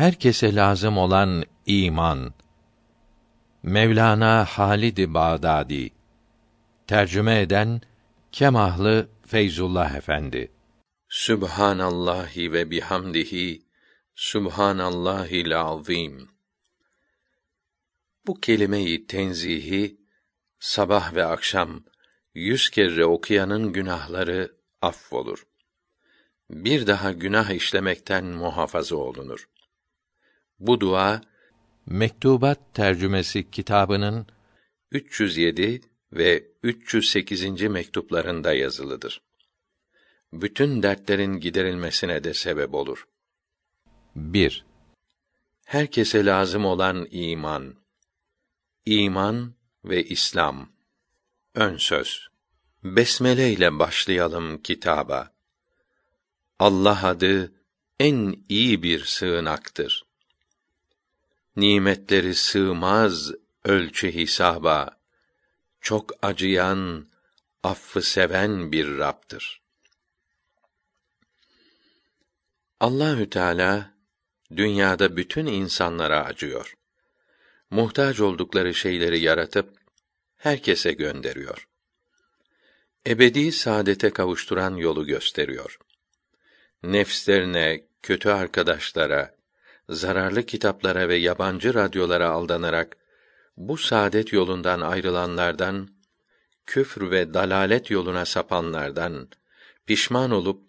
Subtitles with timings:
[0.00, 2.34] Herkese lazım olan iman.
[3.62, 5.90] Mevlana Halid Bağdadi
[6.86, 7.80] Tercüme eden
[8.32, 10.52] Kemahlı Feyzullah Efendi
[11.08, 13.62] Sübhanallahi ve bihamdihi
[14.14, 16.28] Subhanallahil azim.
[18.26, 19.96] Bu kelimeyi tenzihi
[20.58, 21.84] sabah ve akşam
[22.34, 25.46] yüz kere okuyanın günahları affolur.
[26.50, 29.49] Bir daha günah işlemekten muhafaza olunur.
[30.60, 31.20] Bu dua
[31.86, 34.26] Mektubat tercümesi kitabının
[34.90, 35.80] 307
[36.12, 37.62] ve 308.
[37.62, 39.22] mektuplarında yazılıdır.
[40.32, 43.08] Bütün dertlerin giderilmesine de sebep olur.
[44.16, 44.64] 1.
[45.66, 47.74] Herkese lazım olan iman.
[48.86, 49.54] İman
[49.84, 50.72] ve İslam.
[51.54, 52.28] Ön söz.
[52.84, 55.32] Besmele ile başlayalım kitaba.
[56.58, 57.52] Allah adı
[58.00, 60.09] en iyi bir sığınaktır.
[61.56, 63.32] Nimetleri sığmaz
[63.64, 65.00] ölçü hesaba.
[65.80, 67.08] Çok acıyan,
[67.62, 69.60] affı seven bir Rabb'dir.
[72.80, 73.94] Allahü Teala
[74.56, 76.74] dünyada bütün insanlara acıyor.
[77.70, 79.76] Muhtaç oldukları şeyleri yaratıp
[80.36, 81.68] herkese gönderiyor.
[83.06, 85.78] Ebedi saadete kavuşturan yolu gösteriyor.
[86.82, 89.34] Nefslerine, kötü arkadaşlara,
[89.90, 92.96] zararlı kitaplara ve yabancı radyolara aldanarak
[93.56, 95.88] bu saadet yolundan ayrılanlardan,
[96.66, 99.28] küfr ve dalalet yoluna sapanlardan,
[99.86, 100.62] pişman olup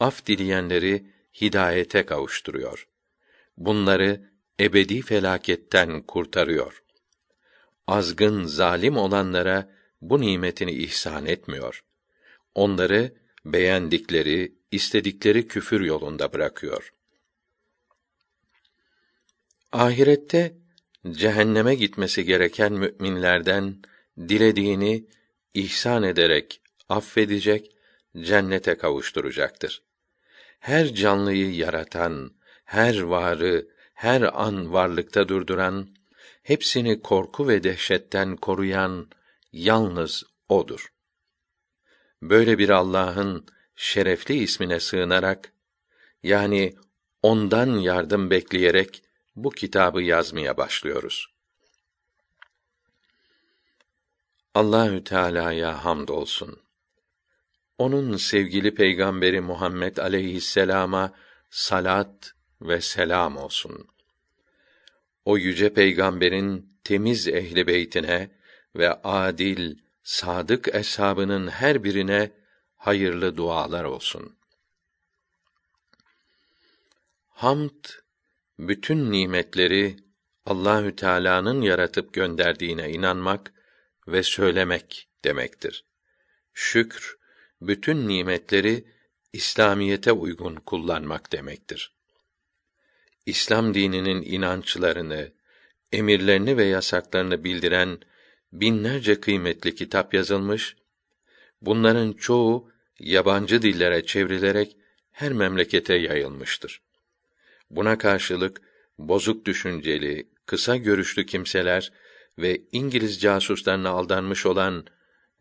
[0.00, 1.10] af dileyenleri
[1.40, 2.88] hidayete kavuşturuyor.
[3.56, 6.82] Bunları ebedi felaketten kurtarıyor.
[7.86, 11.84] Azgın, zalim olanlara bu nimetini ihsan etmiyor.
[12.54, 16.92] Onları beğendikleri, istedikleri küfür yolunda bırakıyor.
[19.72, 20.56] Ahirette
[21.10, 23.82] cehenneme gitmesi gereken müminlerden
[24.18, 25.06] dilediğini
[25.54, 27.76] ihsan ederek affedecek,
[28.16, 29.82] cennete kavuşturacaktır.
[30.58, 32.32] Her canlıyı yaratan,
[32.64, 35.88] her varı, her an varlıkta durduran,
[36.42, 39.10] hepsini korku ve dehşetten koruyan
[39.52, 40.92] yalnız odur.
[42.22, 43.46] Böyle bir Allah'ın
[43.76, 45.52] şerefli ismine sığınarak
[46.22, 46.74] yani
[47.22, 49.05] ondan yardım bekleyerek
[49.36, 51.26] bu kitabı yazmaya başlıyoruz.
[54.54, 56.62] Allahü Teala'ya hamdolsun.
[57.78, 61.12] Onun sevgili peygamberi Muhammed aleyhisselama
[61.50, 63.88] salat ve selam olsun.
[65.24, 68.30] O yüce peygamberin temiz ehli beytine
[68.76, 72.30] ve adil, sadık eshabının her birine
[72.76, 74.36] hayırlı dualar olsun.
[77.28, 77.84] Hamd
[78.58, 79.96] bütün nimetleri
[80.46, 83.52] Allahü Teala'nın yaratıp gönderdiğine inanmak
[84.08, 85.84] ve söylemek demektir.
[86.54, 87.16] Şükr
[87.60, 88.84] bütün nimetleri
[89.32, 91.96] İslamiyete uygun kullanmak demektir.
[93.26, 95.32] İslam dininin inançlarını,
[95.92, 97.98] emirlerini ve yasaklarını bildiren
[98.52, 100.76] binlerce kıymetli kitap yazılmış.
[101.60, 104.76] Bunların çoğu yabancı dillere çevrilerek
[105.10, 106.85] her memlekete yayılmıştır.
[107.70, 108.60] Buna karşılık
[108.98, 111.92] bozuk düşünceli, kısa görüşlü kimseler
[112.38, 114.86] ve İngiliz casuslarına aldanmış olan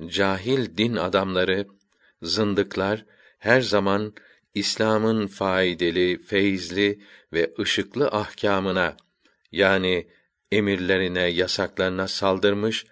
[0.08, 1.68] cahil din adamları,
[2.22, 3.06] zındıklar
[3.40, 4.14] her zaman
[4.54, 7.00] İslam'ın faydalı, feyizli
[7.34, 8.98] ve ışıklı ahkamına
[9.52, 10.08] yani
[10.52, 12.86] emirlerine, yasaklarına saldırmış,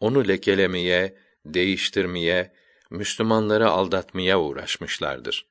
[0.00, 2.52] onu lekelemeye, değiştirmeye,
[2.90, 5.49] Müslümanları aldatmaya uğraşmışlardır.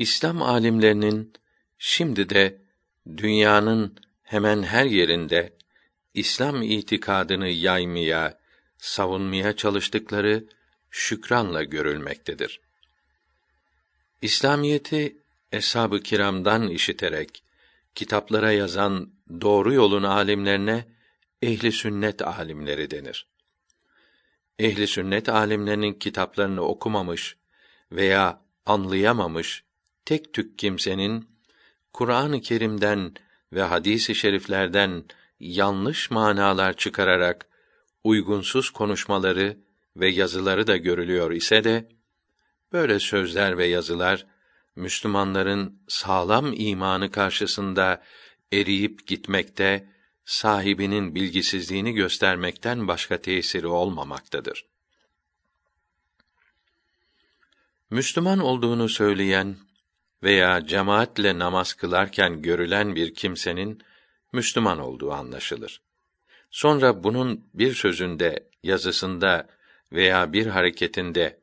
[0.00, 1.32] İslam alimlerinin
[1.78, 2.62] şimdi de
[3.16, 5.56] dünyanın hemen her yerinde
[6.14, 8.38] İslam itikadını yaymaya,
[8.78, 10.44] savunmaya çalıştıkları
[10.90, 12.60] şükranla görülmektedir.
[14.22, 15.16] İslamiyeti
[15.52, 17.44] eshab-ı kiramdan işiterek
[17.94, 20.84] kitaplara yazan doğru yolun alimlerine
[21.42, 23.26] ehli sünnet alimleri denir.
[24.58, 27.36] Ehli sünnet alimlerinin kitaplarını okumamış
[27.92, 29.64] veya anlayamamış
[30.04, 31.28] tek tük kimsenin
[31.92, 33.14] Kur'an-ı Kerim'den
[33.52, 35.04] ve hadis-i şeriflerden
[35.40, 37.46] yanlış manalar çıkararak
[38.04, 39.56] uygunsuz konuşmaları
[39.96, 41.88] ve yazıları da görülüyor ise de
[42.72, 44.26] böyle sözler ve yazılar
[44.76, 48.02] Müslümanların sağlam imanı karşısında
[48.52, 49.88] eriyip gitmekte,
[50.24, 54.66] sahibinin bilgisizliğini göstermekten başka tesiri olmamaktadır.
[57.90, 59.56] Müslüman olduğunu söyleyen
[60.22, 63.82] veya cemaatle namaz kılarken görülen bir kimsenin
[64.32, 65.80] Müslüman olduğu anlaşılır.
[66.50, 69.48] Sonra bunun bir sözünde, yazısında
[69.92, 71.40] veya bir hareketinde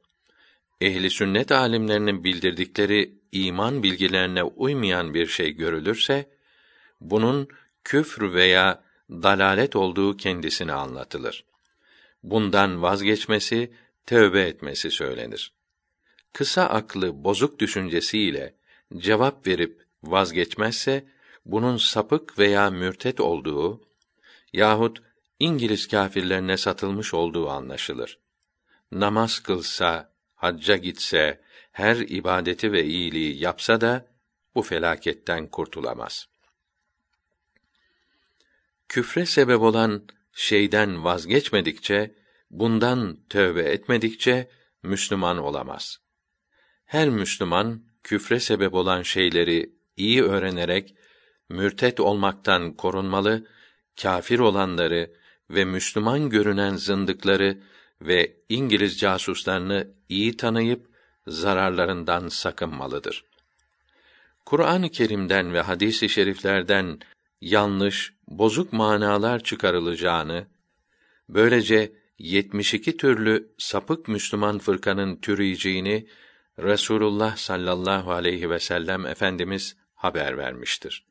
[0.81, 6.29] ehli sünnet alimlerinin bildirdikleri iman bilgilerine uymayan bir şey görülürse
[7.01, 7.47] bunun
[7.83, 11.45] küfr veya dalalet olduğu kendisine anlatılır.
[12.23, 13.71] Bundan vazgeçmesi,
[14.05, 15.53] tövbe etmesi söylenir.
[16.33, 18.56] Kısa aklı bozuk düşüncesiyle
[18.97, 21.07] cevap verip vazgeçmezse
[21.45, 23.81] bunun sapık veya mürtet olduğu
[24.53, 25.01] yahut
[25.39, 28.19] İngiliz kâfirlerine satılmış olduğu anlaşılır.
[28.91, 31.41] Namaz kılsa, hacca gitse,
[31.71, 34.07] her ibadeti ve iyiliği yapsa da
[34.55, 36.27] bu felaketten kurtulamaz.
[38.87, 42.15] Küfre sebep olan şeyden vazgeçmedikçe,
[42.51, 44.49] bundan tövbe etmedikçe
[44.83, 45.99] Müslüman olamaz.
[46.85, 50.95] Her Müslüman küfre sebep olan şeyleri iyi öğrenerek
[51.49, 53.47] mürtet olmaktan korunmalı,
[54.01, 55.11] kâfir olanları
[55.49, 57.57] ve Müslüman görünen zındıkları
[58.01, 60.87] ve İngiliz casuslarını iyi tanıyıp
[61.27, 63.23] zararlarından sakınmalıdır.
[64.45, 66.99] Kur'an-ı Kerim'den ve hadis-i şeriflerden
[67.41, 70.47] yanlış, bozuk manalar çıkarılacağını,
[71.29, 76.07] böylece 72 türlü sapık Müslüman fırkanın türüyeceğini
[76.59, 81.05] Resulullah sallallahu aleyhi ve sellem efendimiz haber vermiştir.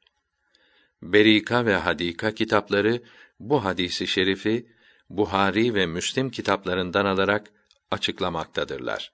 [1.03, 3.03] Berika ve Hadika kitapları
[3.41, 4.67] bu hadisi şerifi
[5.11, 7.51] Buhari ve Müslim kitaplarından alarak
[7.91, 9.13] açıklamaktadırlar.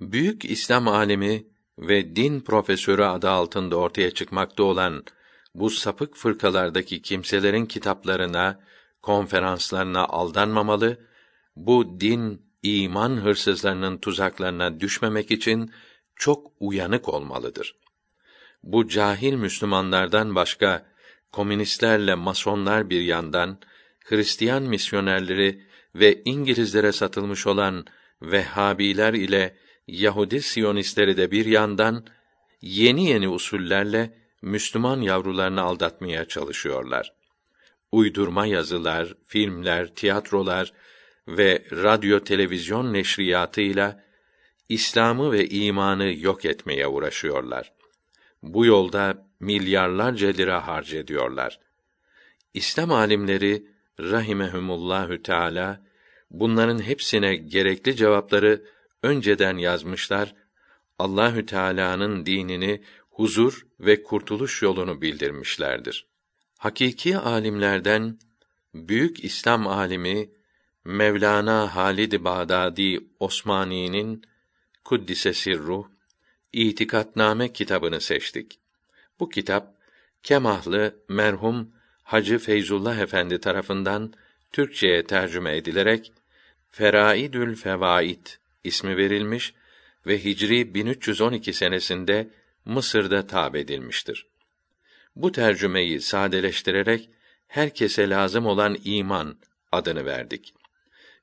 [0.00, 1.46] Büyük İslam alimi
[1.78, 5.04] ve din profesörü adı altında ortaya çıkmakta olan
[5.54, 8.60] bu sapık fırkalardaki kimselerin kitaplarına,
[9.02, 10.98] konferanslarına aldanmamalı,
[11.56, 15.72] bu din, iman hırsızlarının tuzaklarına düşmemek için
[16.16, 17.76] çok uyanık olmalıdır.
[18.62, 20.86] Bu cahil Müslümanlardan başka
[21.32, 23.58] komünistlerle masonlar bir yandan,
[24.04, 25.62] Hristiyan misyonerleri
[25.94, 27.86] ve İngilizlere satılmış olan
[28.22, 29.56] Vehhabiler ile
[29.86, 32.06] Yahudi Siyonistleri de bir yandan
[32.60, 37.12] yeni yeni usullerle Müslüman yavrularını aldatmaya çalışıyorlar.
[37.92, 40.72] Uydurma yazılar, filmler, tiyatrolar
[41.28, 44.04] ve radyo televizyon neşriyatıyla
[44.68, 47.72] İslam'ı ve imanı yok etmeye uğraşıyorlar.
[48.42, 51.60] Bu yolda milyarlarca lira harcediyorlar.
[52.54, 53.66] İslam alimleri
[54.00, 55.84] rahimehumullahü teala
[56.30, 58.64] bunların hepsine gerekli cevapları
[59.02, 60.34] önceden yazmışlar.
[60.98, 66.06] Allahü Teala'nın dinini huzur ve kurtuluş yolunu bildirmişlerdir.
[66.58, 68.18] Hakiki alimlerden
[68.74, 70.30] büyük İslam alimi
[70.84, 74.22] Mevlana Halid Bağdadi Osmani'nin
[74.84, 75.86] Kuddise Sirruh
[76.52, 78.58] İtikatname kitabını seçtik.
[79.20, 79.74] Bu kitap
[80.22, 84.12] Kemahlı merhum Hacı Feyzullah Efendi tarafından
[84.52, 86.12] Türkçeye tercüme edilerek
[86.70, 88.26] Feraidül Fevaid
[88.64, 89.54] ismi verilmiş
[90.06, 92.30] ve Hicri 1312 senesinde
[92.64, 94.26] Mısır'da tab edilmiştir.
[95.16, 97.10] Bu tercümeyi sadeleştirerek
[97.48, 99.36] herkese lazım olan iman
[99.72, 100.54] adını verdik.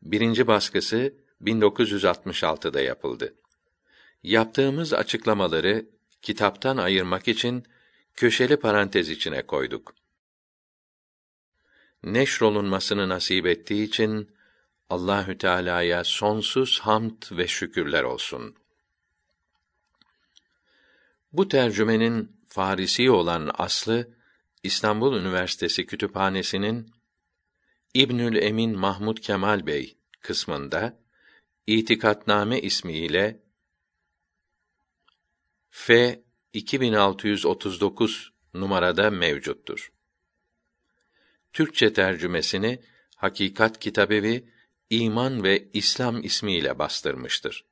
[0.01, 3.33] Birinci baskısı 1966'da yapıldı.
[4.23, 5.85] Yaptığımız açıklamaları
[6.21, 7.63] kitaptan ayırmak için
[8.15, 9.95] köşeli parantez içine koyduk.
[12.03, 14.31] Neşrolunmasını nasip ettiği için
[14.89, 18.55] Allahü Teala'ya sonsuz hamd ve şükürler olsun.
[21.33, 24.07] Bu tercümenin Farisi olan aslı
[24.63, 26.91] İstanbul Üniversitesi Kütüphanesi'nin
[27.93, 30.99] İbnül Emin Mahmud Kemal Bey kısmında
[31.67, 33.43] İtikatname ismiyle
[35.69, 36.19] F
[36.53, 39.91] 2639 numarada mevcuttur.
[41.53, 42.79] Türkçe tercümesini
[43.15, 44.49] Hakikat Kitabevi
[44.89, 47.65] İman ve İslam ismiyle bastırmıştır.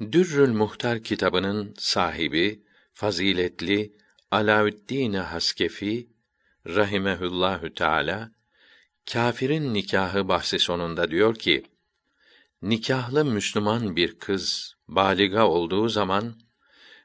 [0.00, 3.96] Dürrül Muhtar kitabının sahibi faziletli
[4.30, 6.08] Alaüddin Haskefi
[6.66, 8.32] rahimehullahü teala
[9.12, 11.62] kâfirin nikahı bahsi sonunda diyor ki
[12.62, 16.34] nikahlı Müslüman bir kız baliga olduğu zaman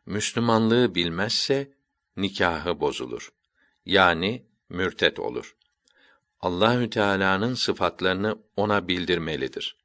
[0.05, 1.73] Müslümanlığı bilmezse
[2.17, 3.29] nikahı bozulur.
[3.85, 5.55] Yani mürtet olur.
[6.39, 9.77] Allahü Teala'nın sıfatlarını ona bildirmelidir.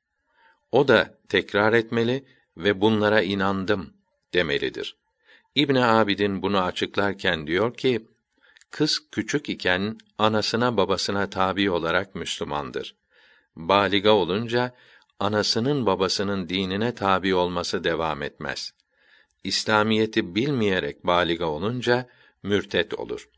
[0.72, 2.24] O da tekrar etmeli
[2.56, 3.96] ve bunlara inandım
[4.34, 4.96] demelidir.
[5.54, 8.08] İbn Abidin bunu açıklarken diyor ki:
[8.74, 12.94] Kız küçük iken anasına babasına tabi olarak Müslümandır.
[13.56, 14.74] Baliga olunca
[15.18, 18.74] anasının babasının dinine tabi olması devam etmez.
[19.44, 22.08] İslamiyeti bilmeyerek baliga olunca
[22.42, 23.28] mürtet olur.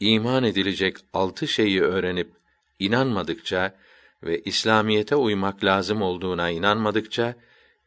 [0.00, 2.32] İman edilecek altı şeyi öğrenip
[2.78, 3.76] inanmadıkça
[4.22, 7.34] ve İslamiyete uymak lazım olduğuna inanmadıkça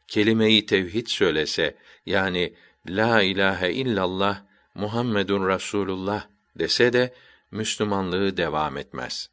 [0.06, 1.76] kelime-i tevhid söylese
[2.06, 2.54] yani
[2.88, 4.42] la ilahe illallah
[4.74, 6.26] Muhammedun Rasulullah
[6.58, 7.14] dese de
[7.50, 9.30] Müslümanlığı devam etmez.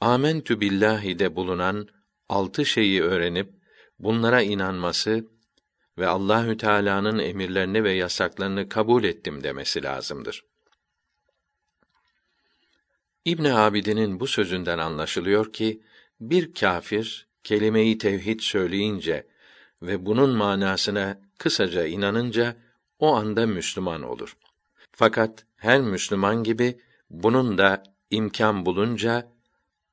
[0.00, 1.88] Amentü billahi de bulunan
[2.28, 3.52] altı şeyi öğrenip
[3.98, 5.24] bunlara inanması
[5.98, 10.44] ve Allahü Teala'nın emirlerini ve yasaklarını kabul ettim demesi lazımdır.
[13.24, 15.82] İbn Abidin'in bu sözünden anlaşılıyor ki
[16.20, 19.26] bir kâfir kelimeyi tevhid söyleyince
[19.82, 22.56] ve bunun manasına kısaca inanınca
[22.98, 24.36] o anda Müslüman olur.
[24.98, 29.32] Fakat her Müslüman gibi bunun da imkan bulunca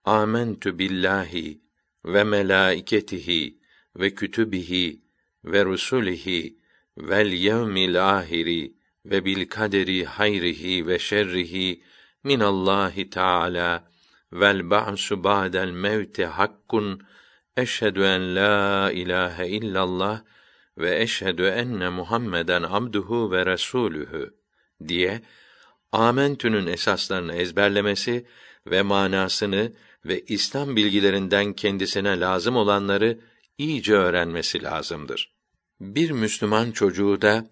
[0.06, 1.62] Amentü billahi
[2.06, 3.60] ve melaiketihi
[3.96, 5.02] ve kütübihi
[5.46, 6.58] ve rusulihi
[6.98, 8.74] vel yevmil ahiri
[9.06, 11.84] ve bil kaderi hayrihi ve şerrihi
[12.24, 13.88] min Allahi Teala
[14.34, 17.02] vel ba'su ba'del mevti hakkun
[17.58, 20.22] eşhedü en la ilahe illallah
[20.78, 24.43] ve eşhedü enne Muhammeden abduhu ve resulühü
[24.88, 25.22] diye
[25.92, 28.26] Amentü'nün esaslarını ezberlemesi
[28.68, 29.74] ve manasını
[30.06, 33.20] ve İslam bilgilerinden kendisine lazım olanları
[33.58, 35.34] iyice öğrenmesi lazımdır.
[35.82, 37.46] Bir Müslüman çocuğu da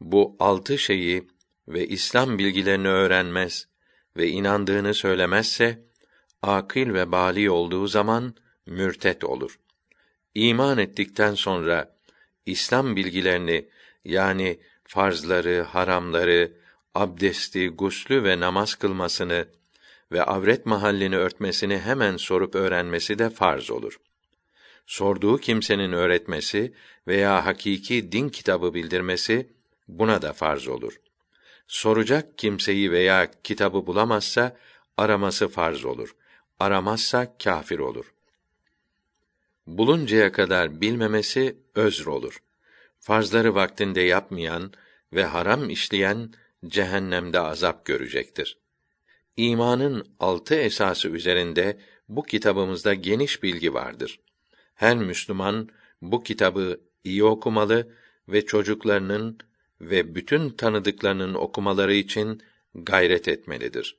[0.00, 1.28] bu altı şeyi
[1.68, 3.68] ve İslam bilgilerini öğrenmez
[4.16, 5.84] ve inandığını söylemezse,
[6.42, 8.34] akil ve bali olduğu zaman
[8.66, 9.58] mürtet olur.
[10.34, 11.96] İman ettikten sonra
[12.46, 13.68] İslam bilgilerini
[14.04, 16.61] yani farzları, haramları,
[16.94, 19.48] abdesti, guslü ve namaz kılmasını
[20.12, 24.00] ve avret mahallini örtmesini hemen sorup öğrenmesi de farz olur.
[24.86, 26.74] Sorduğu kimsenin öğretmesi
[27.06, 29.52] veya hakiki din kitabı bildirmesi
[29.88, 31.00] buna da farz olur.
[31.66, 34.56] Soracak kimseyi veya kitabı bulamazsa
[34.96, 36.16] araması farz olur.
[36.60, 38.12] Aramazsa kâfir olur.
[39.66, 42.42] Buluncaya kadar bilmemesi özr olur.
[43.00, 44.72] Farzları vaktinde yapmayan
[45.12, 46.32] ve haram işleyen
[46.66, 48.58] cehennemde azap görecektir.
[49.36, 51.78] İmanın altı esası üzerinde
[52.08, 54.20] bu kitabımızda geniş bilgi vardır.
[54.74, 55.68] Her Müslüman
[56.02, 57.92] bu kitabı iyi okumalı
[58.28, 59.38] ve çocuklarının
[59.80, 62.42] ve bütün tanıdıklarının okumaları için
[62.74, 63.96] gayret etmelidir.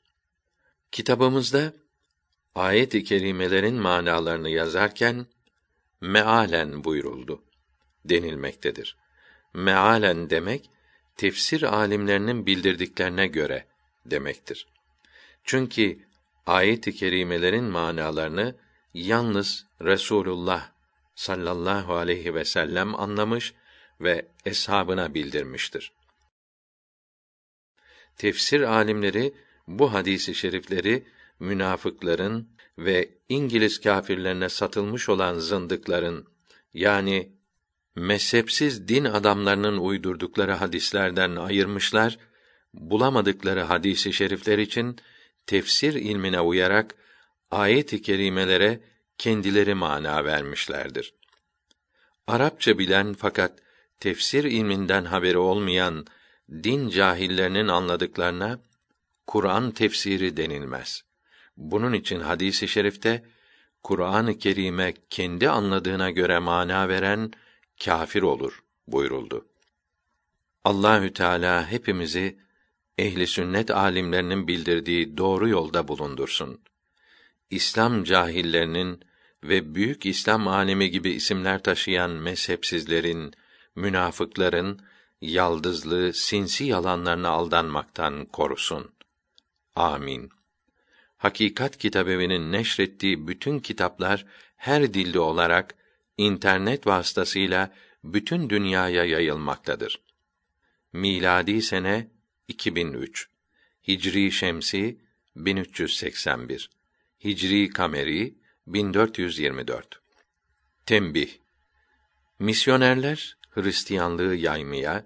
[0.92, 1.74] Kitabımızda
[2.56, 5.26] ayet-i kerimelerin manalarını yazarken
[6.02, 7.44] mealen buyuruldu
[8.06, 8.98] denilmektedir.
[9.54, 10.70] Mealen demek
[11.16, 13.66] tefsir alimlerinin bildirdiklerine göre
[14.06, 14.68] demektir.
[15.44, 16.00] Çünkü
[16.46, 18.56] ayet-i kerimelerin manalarını
[18.94, 20.72] yalnız Resulullah
[21.16, 23.54] sallallahu aleyhi ve sellem anlamış
[24.02, 25.94] ve eshabına bildirmiştir.
[28.18, 29.34] Tefsir alimleri
[29.68, 31.06] bu hadisi şerifleri
[31.40, 36.28] münafıkların ve İngiliz kâfirlerine satılmış olan zındıkların
[36.74, 37.33] yani
[37.96, 42.18] mezhepsiz din adamlarının uydurdukları hadislerden ayırmışlar,
[42.74, 44.98] bulamadıkları hadisi şerifler için
[45.46, 46.96] tefsir ilmine uyarak
[47.52, 48.80] ayet-i kerimelere
[49.18, 51.14] kendileri mana vermişlerdir.
[52.28, 53.60] Arapça bilen fakat
[54.00, 56.06] tefsir ilminden haberi olmayan
[56.50, 58.60] din cahillerinin anladıklarına
[59.28, 61.04] Kur'an tefsiri denilmez.
[61.58, 63.24] Bunun için hadisi şerifte
[63.84, 67.32] Kur'an-ı Kerim'e kendi anladığına göre mana veren
[67.86, 69.46] kâfir olur buyuruldu.
[70.64, 72.40] Allahü Teala hepimizi
[72.98, 76.62] ehli sünnet alimlerinin bildirdiği doğru yolda bulundursun.
[77.50, 79.00] İslam cahillerinin
[79.44, 83.34] ve büyük İslam alemi gibi isimler taşıyan mezhepsizlerin,
[83.76, 84.80] münafıkların
[85.22, 88.92] yaldızlı, sinsi yalanlarına aldanmaktan korusun.
[89.76, 90.30] Amin.
[91.18, 94.26] Hakikat Kitabevi'nin neşrettiği bütün kitaplar
[94.56, 95.76] her dilde olarak
[96.18, 100.02] internet vasıtasıyla bütün dünyaya yayılmaktadır.
[100.94, 102.08] Miladi sene
[102.48, 103.30] 2003.
[103.88, 104.98] Hicri şemsi
[105.36, 106.70] 1381.
[107.24, 108.36] Hicri kameri
[108.68, 110.02] 1424.
[110.86, 111.30] Tembih.
[112.40, 115.06] Misyonerler Hristiyanlığı yaymaya,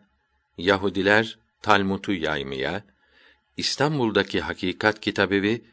[0.58, 2.84] Yahudiler Talmud'u yaymaya,
[3.58, 5.66] İstanbul'daki Hakikat Kitabevi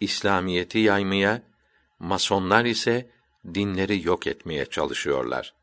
[0.00, 1.42] İslamiyeti yaymaya,
[1.98, 3.10] Masonlar ise
[3.54, 5.54] dinleri yok etmeye çalışıyorlar.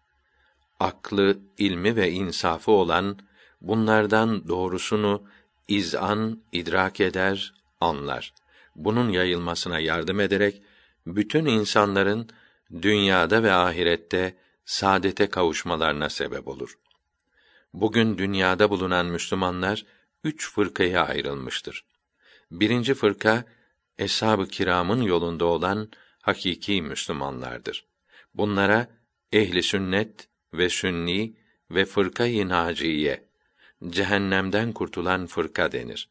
[0.80, 3.20] Aklı, ilmi ve insafı olan
[3.62, 5.24] bunlardan doğrusunu
[5.68, 8.34] izan idrak eder, anlar.
[8.76, 10.62] Bunun yayılmasına yardım ederek
[11.08, 12.30] bütün insanların
[12.82, 16.78] dünyada ve ahirette saadete kavuşmalarına sebep olur.
[17.74, 19.86] bugün dünyada bulunan Müslümanlar
[20.24, 21.86] üç fırkaya ayrılmıştır.
[22.52, 23.46] Birinci fırka
[23.98, 25.90] eshab-ı kiramın yolunda olan
[26.30, 27.86] hakiki Müslümanlardır.
[28.34, 28.88] Bunlara
[29.32, 31.36] ehli sünnet ve sünni
[31.72, 33.30] ve fırka-i naciye
[33.90, 36.10] cehennemden kurtulan fırka denir.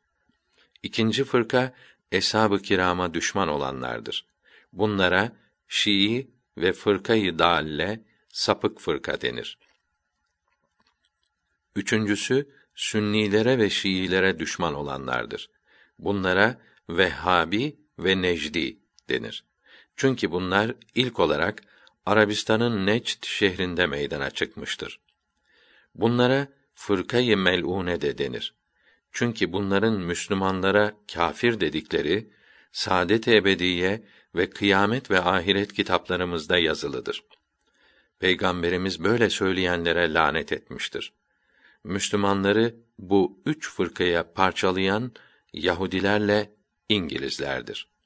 [0.82, 1.75] İkinci fırka
[2.12, 4.26] eshab-ı kirama düşman olanlardır.
[4.72, 5.32] Bunlara
[5.68, 9.58] Şii ve fırkayı dalle sapık fırka denir.
[11.76, 15.50] Üçüncüsü Sünnilere ve Şiilere düşman olanlardır.
[15.98, 16.60] Bunlara
[16.90, 19.48] Vehhabi ve Necdi denir.
[19.99, 21.62] Çünkü bunlar ilk olarak
[22.07, 25.00] Arabistan'ın Necd şehrinde meydana çıkmıştır.
[25.95, 28.55] Bunlara fırkayı mel'une de denir.
[29.12, 32.31] Çünkü bunların Müslümanlara kâfir dedikleri
[32.73, 37.25] saadet ebediye ve kıyamet ve ahiret kitaplarımızda yazılıdır.
[38.19, 41.12] Peygamberimiz böyle söyleyenlere lanet etmiştir.
[41.85, 45.12] Müslümanları bu üç fırkaya parçalayan
[45.52, 46.52] Yahudilerle
[46.88, 47.98] İngilizlerdir.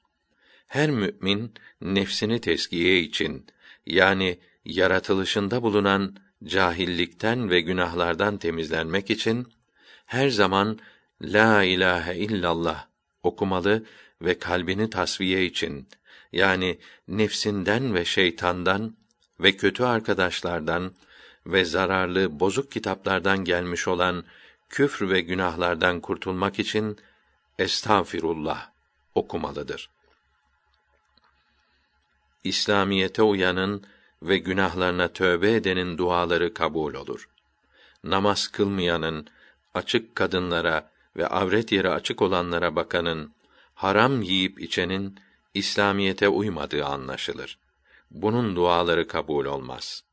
[0.73, 3.45] Her mümin nefsini teskiye için
[3.85, 9.47] yani yaratılışında bulunan cahillikten ve günahlardan temizlenmek için
[10.05, 10.79] her zaman
[11.21, 12.85] la ilahe illallah
[13.23, 13.85] okumalı
[14.21, 15.87] ve kalbini tasfiye için
[16.31, 18.95] yani nefsinden ve şeytandan
[19.39, 20.93] ve kötü arkadaşlardan
[21.45, 24.23] ve zararlı bozuk kitaplardan gelmiş olan
[24.69, 26.97] küfr ve günahlardan kurtulmak için
[27.59, 28.69] estağfirullah
[29.15, 29.89] okumalıdır.
[32.43, 33.83] İslamiyete uyanın
[34.21, 37.29] ve günahlarına tövbe edenin duaları kabul olur.
[38.03, 39.27] Namaz kılmayanın,
[39.73, 43.33] açık kadınlara ve avret yeri açık olanlara bakanın,
[43.73, 45.19] haram yiyip içenin
[45.53, 47.59] İslamiyete uymadığı anlaşılır.
[48.11, 50.12] Bunun duaları kabul olmaz.''